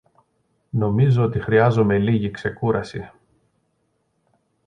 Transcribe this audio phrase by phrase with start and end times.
[0.69, 3.11] Νομίζω ότι χρειάζομαι λίγη ξεκούραση.